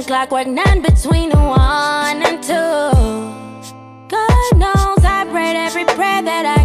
[0.00, 2.54] lunch like we're none between one and two.
[4.08, 6.59] God knows I prayed every prayer that I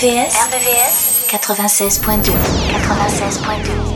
[0.00, 3.89] RVS 96.2 96.2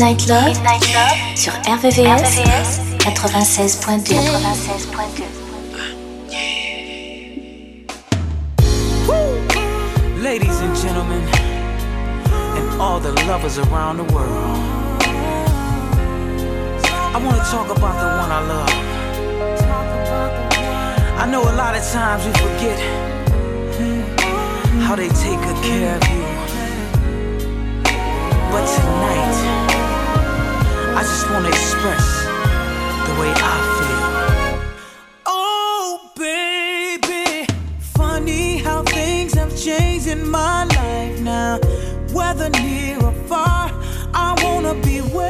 [0.00, 4.16] Midnight Love, Midnight Love sur RVVS, RVVS 96.2.
[4.16, 5.28] 96.2.
[10.22, 11.22] Ladies and gentlemen,
[12.56, 14.56] and all the lovers around the world,
[17.12, 18.72] I want to talk about the one I love.
[21.18, 22.80] I know a lot of times we forget
[23.76, 24.00] hmm,
[24.80, 26.29] how they take good care of you.
[31.40, 32.24] wanna express
[33.06, 34.02] the way I feel.
[35.24, 37.46] Oh, baby,
[37.78, 41.58] funny how things have changed in my life now.
[42.12, 43.70] Whether near or far,
[44.12, 45.29] I wanna be where.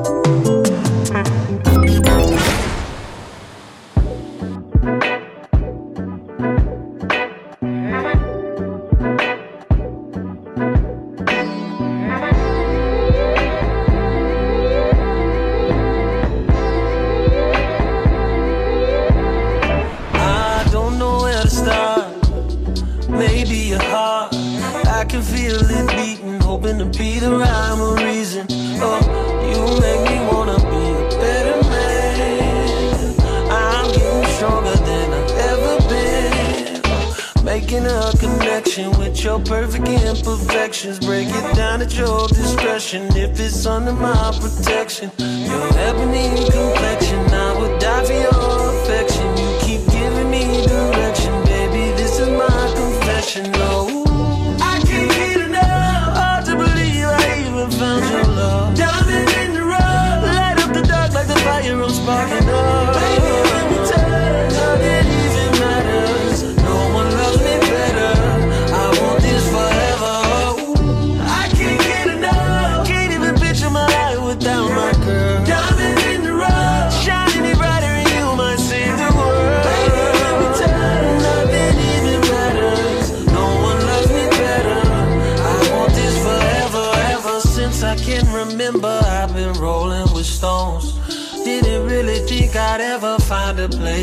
[27.21, 28.47] the rhyme or reason.
[28.81, 28.99] Oh,
[29.45, 33.15] you make me wanna be a better man.
[33.51, 37.45] I'm getting stronger than I've ever been.
[37.45, 40.99] Making a connection with your perfect imperfections.
[40.99, 45.11] Break it down at your discretion if it's under my protection.
[45.19, 49.00] Your ebony complexion, I would die for your affection.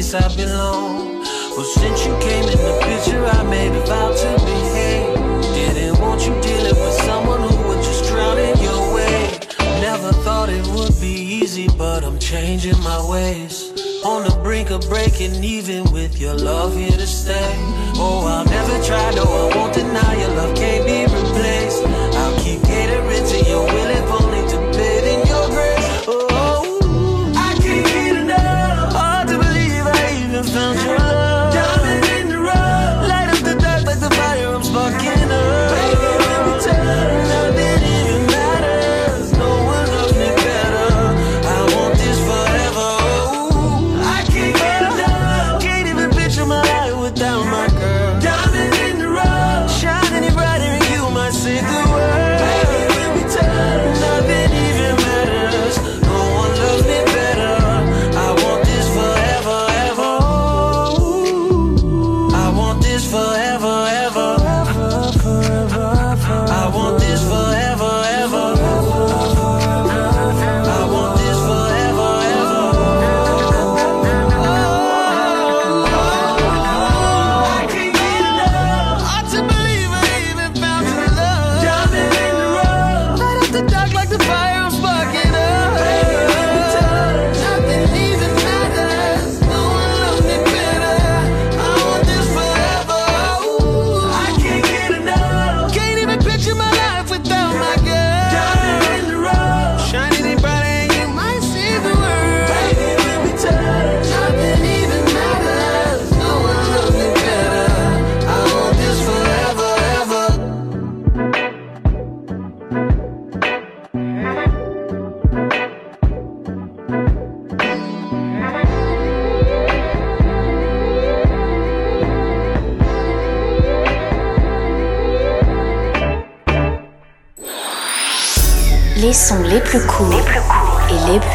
[0.09, 1.21] place I belong.
[1.57, 5.15] Well, since you came in the picture, I made a vow to behave.
[5.55, 9.39] Didn't want you dealing with someone who would just drown in your way.
[9.81, 13.73] Never thought it would be easy, but I'm changing my ways.
[14.05, 17.53] On the brink of breaking even with your love here to stay.
[17.97, 21.85] Oh, I'll never try, no, I won't deny your love can't be replaced.
[22.21, 23.91] I'll keep catering to your will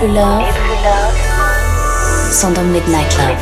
[0.04, 1.18] et les plus love
[2.32, 3.38] sont dans Midnight Love.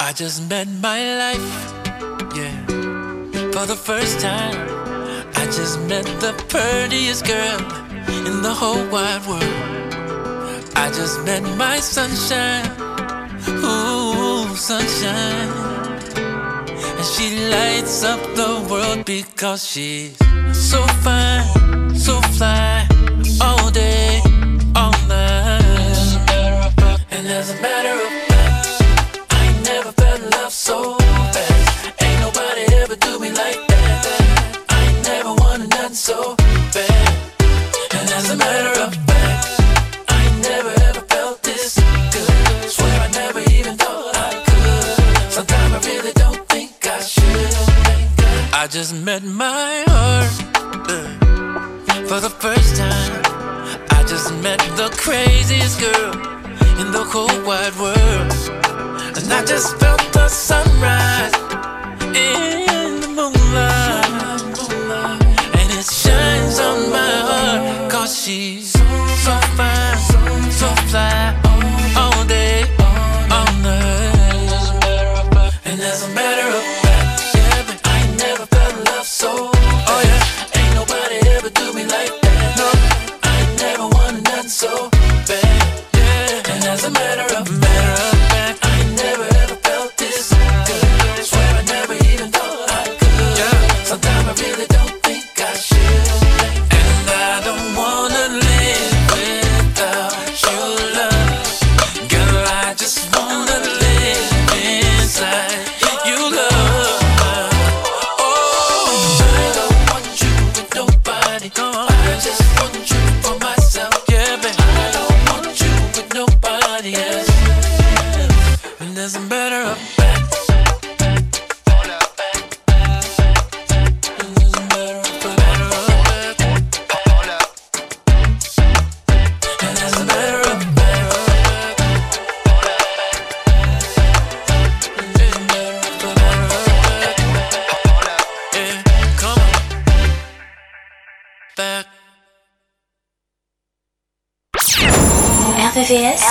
[0.00, 1.74] I just met my life,
[2.34, 2.50] yeah,
[3.52, 4.56] for the first time.
[5.36, 7.60] I just met the prettiest girl
[8.26, 9.44] in the whole wide world.
[10.74, 12.66] I just met my sunshine,
[13.48, 15.52] ooh, sunshine.
[16.96, 20.16] And she lights up the world because she's
[20.52, 21.44] so fine,
[22.08, 22.87] so fly,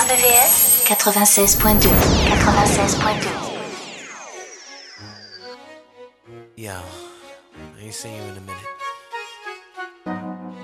[0.08, 3.28] RVVS 96.2 96.2
[6.56, 6.82] Yo, I
[7.78, 8.66] ain't seen you in a minute.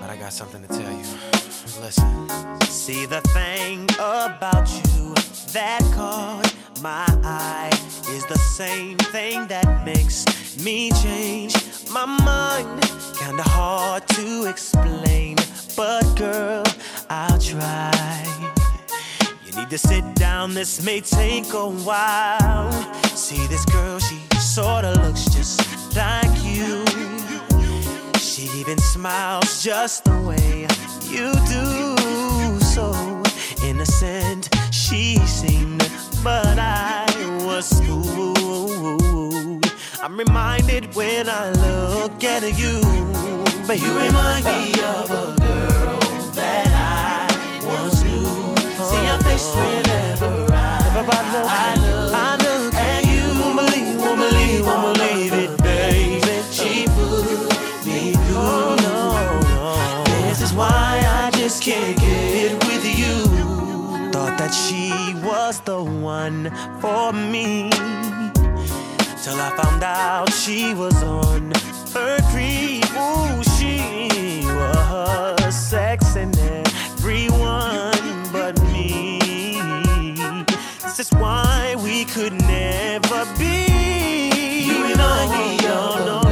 [0.00, 1.04] But I got something to tell you.
[1.82, 2.28] Listen.
[2.62, 5.12] See the thing about you
[5.52, 7.70] that caught my eye
[8.08, 10.24] is the same thing that makes
[10.64, 11.54] me change
[11.90, 12.82] my mind.
[13.18, 15.36] Kinda hard to explain,
[15.76, 16.64] but girl,
[17.10, 18.33] I'll try.
[19.64, 22.70] Need to sit down, this may take a while.
[23.16, 25.58] See this girl, she sorta looks just
[25.96, 26.84] like you.
[28.18, 30.66] She even smiles just the way
[31.08, 32.60] you do.
[32.60, 32.92] So
[33.64, 35.88] innocent she seemed,
[36.22, 37.06] but I
[37.46, 39.64] was fooled.
[40.02, 42.82] I'm reminded when I look at you,
[43.66, 46.03] but you remind me of a girl
[49.34, 52.72] Whenever I, look,
[53.04, 53.24] you.
[53.40, 56.20] Won't believe, won't believe, won't believe it, baby.
[56.52, 56.86] She
[57.84, 58.14] me.
[60.28, 64.12] This is why I just can't get it with you.
[64.12, 64.92] Thought that she
[65.26, 67.70] was the one for me.
[69.24, 71.50] Till I found out she was on
[71.92, 72.84] her creep.
[72.94, 75.54] Ooh, she was
[81.04, 84.64] is why we could never be.
[84.68, 86.23] You and I, no, no, no.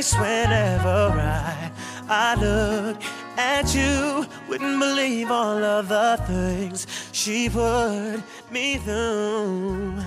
[0.00, 1.70] Face whenever I,
[2.08, 3.02] I look
[3.36, 4.26] at you.
[4.48, 9.98] Wouldn't believe all of the things she put me through.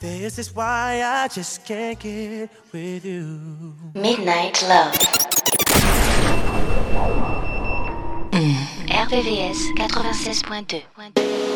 [0.00, 3.74] This is why I just can't get with you.
[3.94, 4.94] Midnight Love.
[8.32, 8.66] Mm.
[8.88, 11.55] RVVS 96.2.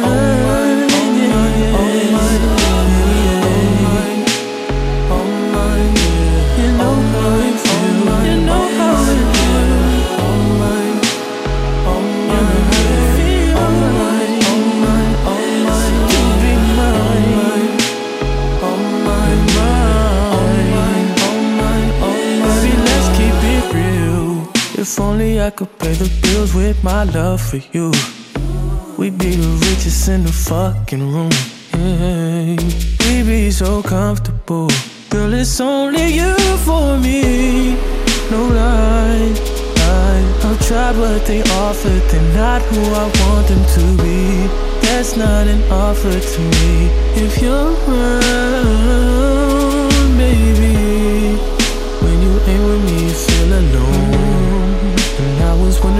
[24.91, 27.93] If only I could pay the bills with my love for you.
[28.97, 31.31] We'd be the richest in the fucking room.
[31.71, 32.57] Yeah.
[33.05, 34.69] We'd be so comfortable.
[35.09, 36.35] Girl, it's only you
[36.67, 37.77] for me.
[38.31, 39.31] No lie.
[40.43, 42.03] I've tried what they offered.
[42.11, 44.49] They're not who I want them to be.
[44.81, 46.89] That's not an offer to me.
[47.15, 49.07] If you're around,
[50.17, 51.37] baby.
[52.03, 54.00] When you ain't with me, you feel alone.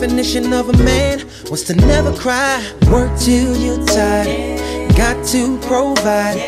[0.00, 1.18] definition of a man
[1.50, 2.56] was to never cry.
[2.90, 4.58] Work till you're tired.
[4.96, 6.40] Got to provide.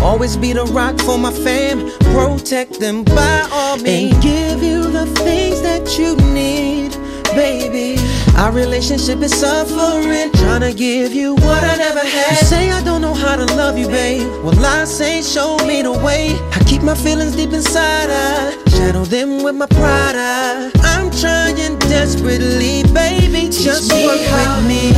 [0.00, 1.90] Always be the rock for my fam.
[2.14, 4.14] Protect them by all means.
[4.14, 6.96] And give you the things that you need.
[7.36, 7.96] Baby.
[8.36, 12.30] Our relationship is suffering, trying to give you what I never had.
[12.30, 14.26] You say I don't know how to love you, babe.
[14.42, 16.36] Well, I say show me the way.
[16.52, 20.16] I keep my feelings deep inside, I shadow them with my pride.
[20.16, 21.46] I, I'm trying
[21.78, 24.92] desperately, baby, just work with me.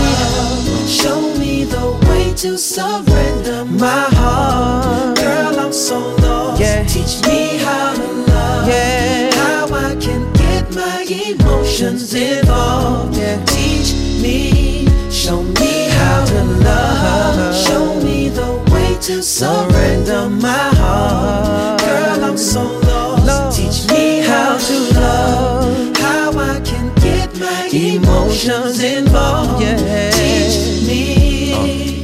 [0.87, 5.19] Show me the way to surrender my heart.
[5.19, 6.61] Girl, I'm so lost.
[6.61, 6.85] Yeah.
[6.85, 7.38] Teach me
[11.81, 13.17] emotions involved.
[13.17, 13.45] Yeah.
[13.45, 17.55] Teach me, show me how to love.
[17.55, 21.81] Show me the way to surrender my heart.
[21.81, 23.57] Girl, I'm so lost.
[23.57, 25.97] Teach me how to love.
[25.99, 29.63] How I can get my emotions involved.
[29.63, 30.11] Yeah.
[30.11, 32.03] Teach me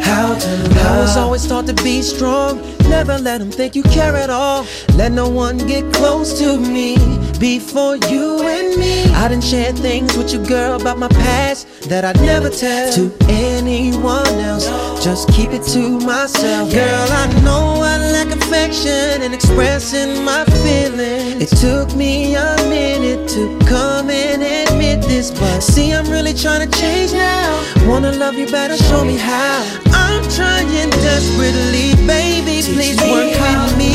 [0.00, 0.86] how to love.
[0.86, 2.75] I was always taught to be strong.
[2.88, 4.66] Never let them think you care at all.
[4.94, 6.96] Let no one get close to me
[7.38, 9.04] before you and me.
[9.12, 13.12] I done shared things with you, girl, about my past that I'd never tell to
[13.28, 14.66] anyone else.
[15.04, 16.72] Just keep it to myself.
[16.72, 21.42] Girl, I know I lack affection and expressing my feelings.
[21.42, 26.68] It took me a minute to come and admit this, but see, I'm really trying
[26.68, 27.62] to change now.
[27.86, 29.64] Wanna love you better, show me how.
[29.92, 32.62] I'm trying desperately, baby.
[32.76, 33.92] Please work with me.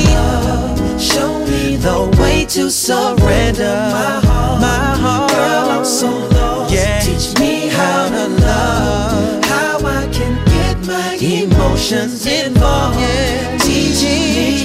[0.98, 4.60] Show me The way to surrender my heart.
[4.60, 5.32] my heart.
[5.32, 6.74] Girl, I'm so lost.
[6.74, 7.00] Yeah.
[7.00, 9.46] Teach me how to love.
[9.46, 13.00] How I can get my emotions involved.
[13.00, 13.58] Yeah.
[13.60, 14.02] Teach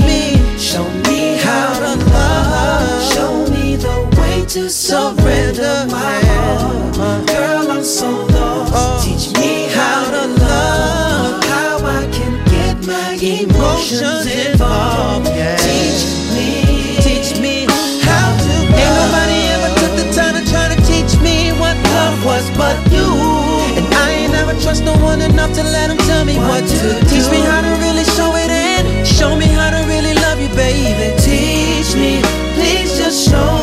[0.08, 0.58] me.
[0.58, 3.12] Show me how to love.
[3.12, 7.26] Show me the way to surrender my heart.
[7.28, 8.72] Girl, I'm so lost.
[8.74, 9.02] Oh.
[9.04, 10.35] Teach me how to love.
[12.86, 15.26] My emotions involved.
[15.28, 15.56] yeah.
[15.56, 16.96] Teach me.
[17.02, 17.66] Teach me
[18.02, 18.78] how to Love.
[18.78, 22.78] Ain't nobody ever took the time to try to teach me what love was but
[22.92, 23.06] you.
[23.78, 26.76] And I ain't never trust no one enough to let him tell me what, to
[26.78, 26.92] do.
[27.10, 30.48] Teach me how to really show it and show me how to really love you,
[30.54, 31.10] baby.
[31.18, 32.22] Teach me,
[32.54, 33.55] please just show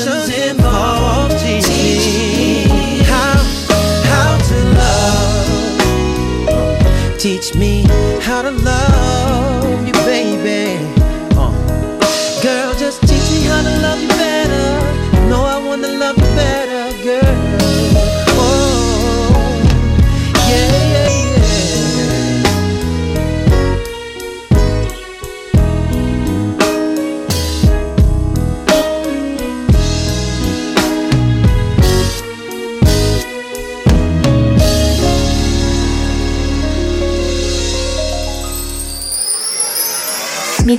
[0.00, 1.38] emotions involved.
[1.40, 3.36] Teach me how,
[4.04, 5.48] how to love.
[7.18, 7.84] Teach me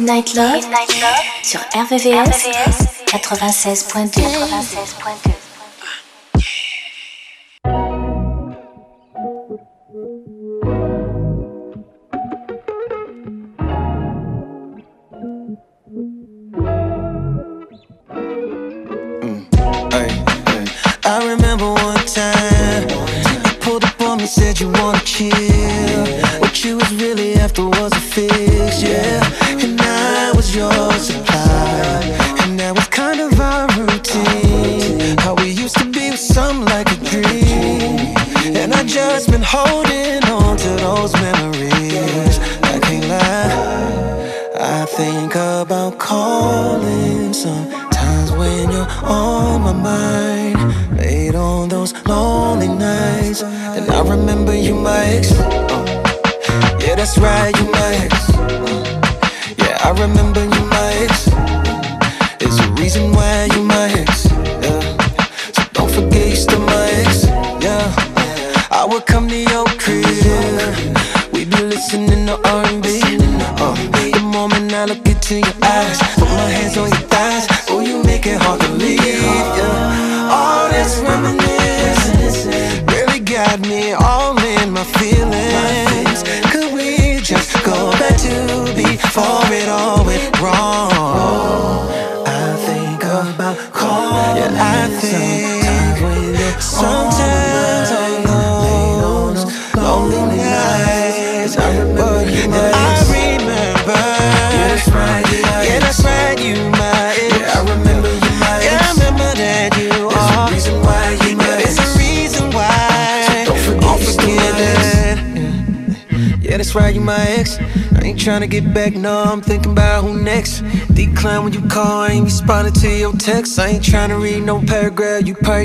[0.01, 0.65] Midnight Love,
[1.43, 2.47] sur RVVS,
[3.05, 4.21] 96.2.
[19.91, 20.07] Hey,
[20.47, 20.65] hey.
[21.05, 25.29] I remember one time you pulled up on me, said you wanna chill.
[26.39, 28.00] What you was really after was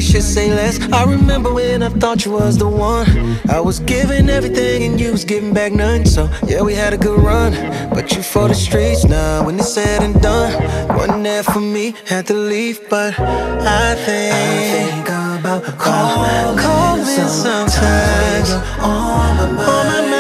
[0.00, 0.80] should say less.
[0.92, 3.38] I remember when I thought you was the one.
[3.48, 6.04] I was giving everything and you was giving back none.
[6.04, 7.52] So, yeah, we had a good run.
[7.90, 10.52] But you for the streets now when it's said and done.
[10.96, 12.88] one night there for me, had to leave.
[12.88, 15.08] But I think, I think
[15.40, 17.74] about calling, calling sometimes.
[17.74, 18.50] sometimes.
[18.80, 20.15] On my mind.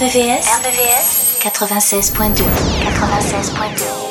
[0.00, 2.42] RBVS, RBVS 96.2
[2.88, 4.09] 96.2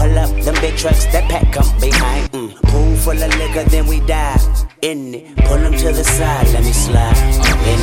[0.00, 2.32] Pull up them big trucks, that pack come behind.
[2.32, 2.54] Mm.
[2.62, 4.40] Pool full of liquor, then we dive
[4.80, 5.36] in it.
[5.44, 7.18] Pull them to the side, let me slide
[7.68, 7.78] in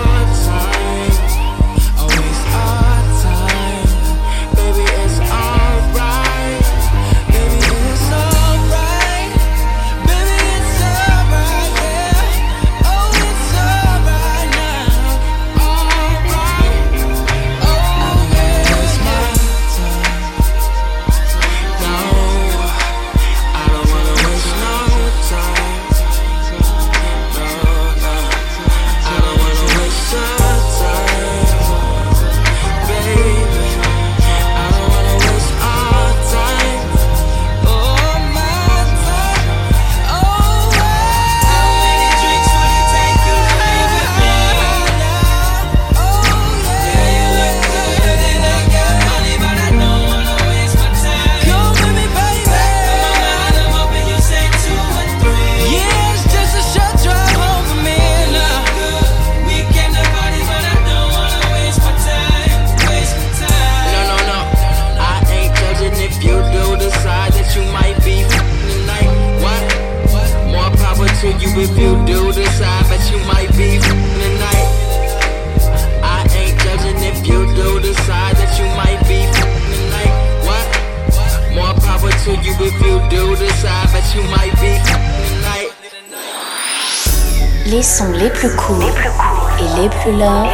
[0.00, 0.03] it.
[87.74, 88.80] Les sons les plus courts
[89.58, 90.46] et les plus love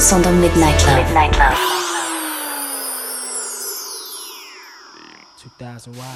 [0.00, 1.14] sont dans Midnight Love.
[5.38, 6.06] 2000 watts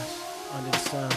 [0.57, 1.09] under the sun.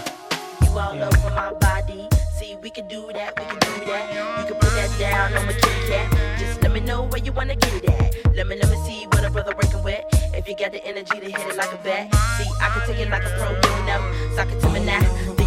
[0.62, 1.08] You all yeah.
[1.08, 2.08] over my body.
[2.38, 4.14] See, we can do that, we can do that.
[4.14, 6.38] You can put that down on my kitty cat.
[6.38, 8.36] Just let me know where you wanna get it at.
[8.36, 10.02] Let me, let me see what a brother working with.
[10.36, 12.14] If you got the energy to hit it like a bat.
[12.38, 14.36] See, I can take it like a pro, you know.
[14.36, 15.45] Now, do you feel me now?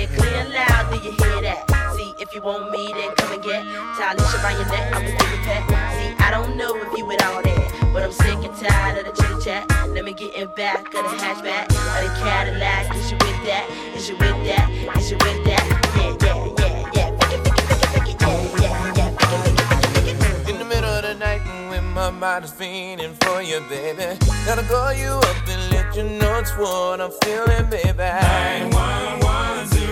[0.00, 1.68] Say it clear and loud, do you hear that?
[1.94, 3.62] See, if you want me, then come and get
[4.00, 5.60] Talisha around your neck, I'ma give you pet.
[5.68, 9.04] See, I don't know if you with all that, but I'm sick and tired of
[9.04, 9.68] the chit chat.
[9.90, 12.96] Let me get in back of the hatchback of the Cadillac.
[12.96, 13.68] Is you with that?
[13.94, 14.96] Is you with that?
[14.96, 15.64] Is you with that?
[15.94, 17.10] Yeah, yeah, yeah, yeah.
[17.20, 19.10] Pick it, pick it, pick it, pick it, yeah, yeah, yeah.
[19.20, 20.48] Pick it, pick it, pick it, pick it.
[20.48, 24.16] In the middle of the night when my mind is fiending for you, baby.
[24.46, 28.08] Gotta call you up and let you know it's what I'm feeling, baby.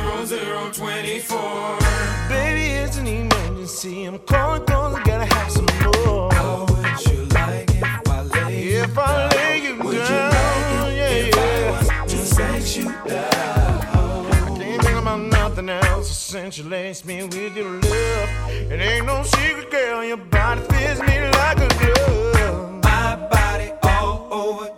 [0.09, 1.79] 911
[2.29, 4.05] Baby, it's an emergency.
[4.05, 6.33] I'm calling I gotta have some more.
[6.33, 10.33] How would you like if I lay you If I lay you Would down,
[10.73, 11.89] you like yeah, if yeah.
[11.93, 14.27] I was to set you down?
[14.33, 18.29] I can't think about nothing else since you laced me with your love.
[18.49, 20.03] It ain't no secret, girl.
[20.05, 22.83] Your body fits me like a glove.
[22.83, 24.71] My body all over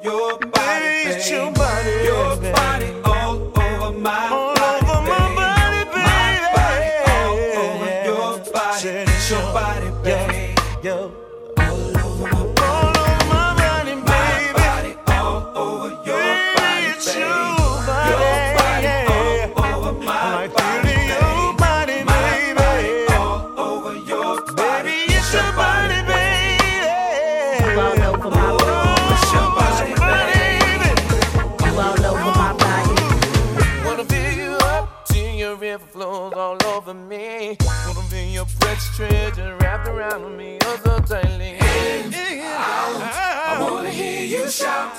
[38.80, 41.58] precious treasure wrapped around me oh so tightly.
[41.58, 44.92] In out, I wanna hear you shout.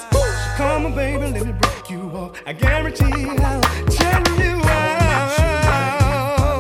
[0.58, 2.42] Come on, baby, let me break you off.
[2.46, 5.02] I guarantee I'll turn you out.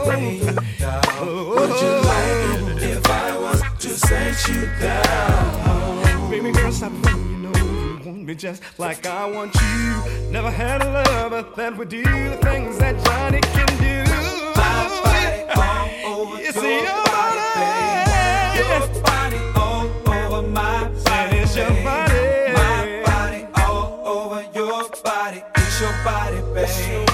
[0.07, 6.29] Would you like it if I was to set you down?
[6.31, 7.29] Baby girl, stop playing.
[7.29, 10.31] You know you want me just like I want you.
[10.31, 14.11] Never had a lover that would do the things that Johnny can do.
[14.55, 17.10] My body all over You see
[21.53, 22.53] It's your body.
[22.53, 25.43] My body all over your body.
[25.57, 27.10] It's your body, babe.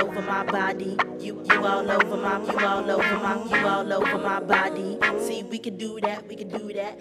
[0.00, 0.96] Over my body.
[1.18, 4.98] You you all over my you all over my you all over my body.
[5.20, 6.26] See, we can do that.
[6.26, 6.98] We can do that.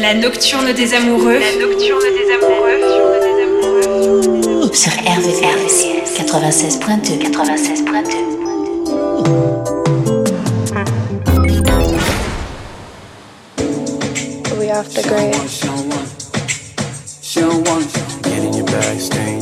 [0.00, 1.38] La nocturne des amoureux.
[1.38, 2.78] La nocturne des amoureux.
[4.72, 8.38] Sur RVCS 96.2 96.2
[14.58, 15.77] We off the grid.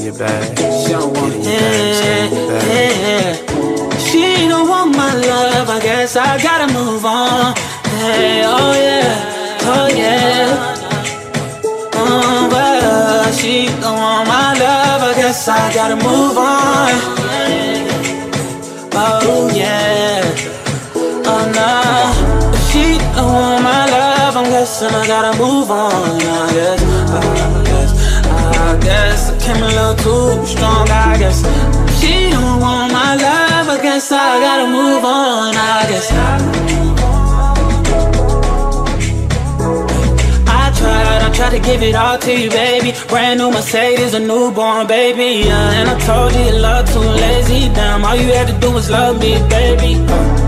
[0.07, 0.57] Your bag.
[0.57, 3.99] Get in your bag, stay in.
[3.99, 7.57] She she don't want my love, I guess I gotta move on.
[7.99, 10.75] Hey, oh yeah, oh yeah.
[11.95, 16.93] Oh, but uh, she don't want my love, I guess I gotta move on.
[18.95, 20.23] Oh yeah,
[21.27, 22.53] oh no.
[22.55, 26.21] If she don't want my love, I'm guessing I gotta move on.
[26.21, 27.91] I guess, I guess,
[28.27, 30.89] I guess came a little too strong.
[30.91, 31.39] I guess
[32.01, 35.55] she don't want my love, I guess I gotta move on.
[35.55, 37.16] I guess.
[41.37, 42.93] Tried to give it all to you, baby.
[43.09, 45.45] Brand new Mercedes, a newborn baby.
[45.47, 47.69] Yeah, and I told you love too lazy.
[47.75, 50.01] Damn, all you had to do was love me, baby.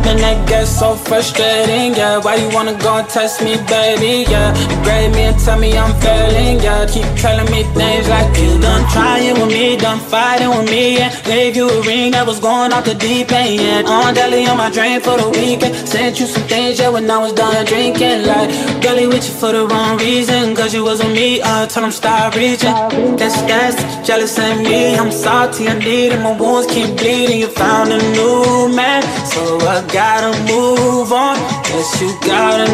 [0.08, 2.16] And that gets so frustrating, yeah.
[2.16, 4.24] Why you wanna go and test me, baby?
[4.30, 6.86] Yeah, you grade me and tell me I'm failing, yeah.
[6.86, 11.12] Keep telling me things like you done trying with me, done fighting with me, and
[11.24, 13.60] gave you a ring that was going off the deep end.
[13.60, 15.74] Yeah, on deli on my drain for the weekend.
[15.86, 18.24] Sent you some things, yeah, when I was done drinking.
[18.24, 18.48] Like,
[18.80, 21.40] girlie with you for the wrong reason, cause you wasn't me.
[21.40, 22.74] Uh, told him stop reaching.
[23.16, 24.96] That's that's jealous of me.
[24.96, 26.20] I'm salty, I need it.
[26.20, 27.38] My wounds keep bleeding.
[27.40, 29.02] You found a new man,
[29.32, 29.42] so
[29.74, 31.36] I gotta move on.
[31.68, 32.68] Guess you got a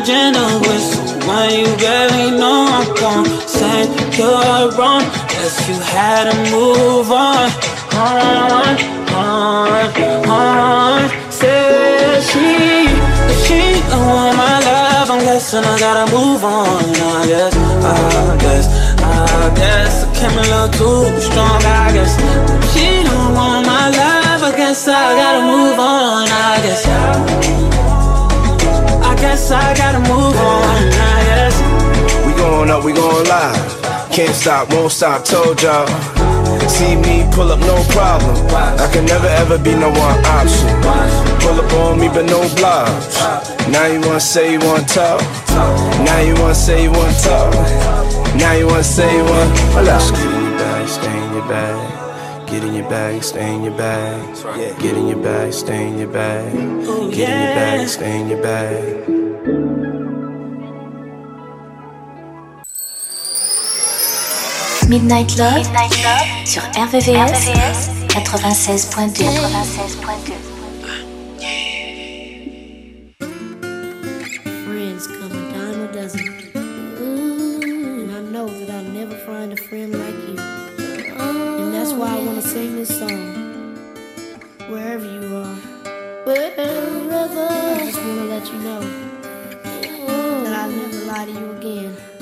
[0.00, 2.66] agenda with someone you barely know.
[2.78, 3.86] I'm gonna say
[4.18, 5.02] you're wrong.
[5.32, 7.50] Guess you had to move on.
[7.94, 8.76] On,
[9.14, 11.00] on, on.
[11.30, 12.88] Say she,
[13.44, 14.33] she don't want
[15.24, 16.84] I'm guessing I gotta move on.
[16.84, 18.68] I guess, I guess,
[19.00, 21.64] I guess I came a little too strong.
[21.64, 22.12] I guess
[22.74, 26.28] she don't want my love, I guess I gotta move on.
[26.28, 26.84] I guess,
[29.00, 30.92] I guess I gotta move on.
[30.92, 31.56] I guess.
[32.26, 34.12] We going up, we going live.
[34.12, 35.88] Can't stop, won't stop, told y'all.
[36.68, 38.36] See me pull up, no problem.
[38.78, 41.33] I can never ever be no one option.
[41.44, 41.98] pull up on.
[43.70, 45.20] Now you wanna say you wanna talk.
[46.08, 47.52] Now you wanna say you wanna talk.
[48.36, 49.74] Now you wanna say you wanna.
[49.74, 51.76] Get stay in your bag.
[52.46, 54.20] Get in your bag, stay in your bag.
[54.78, 56.52] Get in your bag, stay in your bag.
[57.10, 59.04] Get in your bag, stay in your bag.
[64.88, 65.64] Midnight Love,
[66.44, 67.48] sur RVVS,
[68.08, 70.53] 96.2.
[84.68, 85.54] Wherever you are.
[86.24, 87.48] Wherever.
[87.50, 88.80] I just want to let you know
[90.44, 92.13] that I'll never lie to you again.